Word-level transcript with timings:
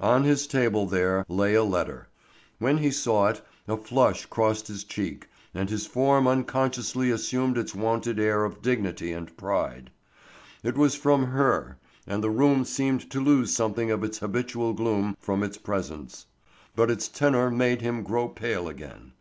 On 0.00 0.24
his 0.24 0.48
table 0.48 0.86
there 0.86 1.24
lay 1.28 1.54
a 1.54 1.62
letter. 1.62 2.08
When 2.58 2.78
he 2.78 2.90
saw 2.90 3.28
it 3.28 3.40
a 3.68 3.76
flush 3.76 4.26
crossed 4.26 4.66
his 4.66 4.82
cheek 4.82 5.28
and 5.54 5.70
his 5.70 5.86
form 5.86 6.26
unconsciously 6.26 7.12
assumed 7.12 7.56
its 7.56 7.76
wonted 7.76 8.18
air 8.18 8.44
of 8.44 8.60
dignity 8.60 9.12
and 9.12 9.36
pride. 9.36 9.92
It 10.64 10.76
was 10.76 10.96
from 10.96 11.26
her 11.26 11.78
and 12.08 12.24
the 12.24 12.28
room 12.30 12.64
seemed 12.64 13.08
to 13.12 13.20
lose 13.20 13.54
something 13.54 13.92
of 13.92 14.02
its 14.02 14.18
habitual 14.18 14.72
gloom 14.72 15.16
from 15.20 15.44
its 15.44 15.58
presence. 15.58 16.26
But 16.74 16.90
its 16.90 17.06
tenor 17.06 17.48
made 17.48 17.80
him 17.80 18.02
grow 18.02 18.26
pale 18.26 18.66
again. 18.66 19.12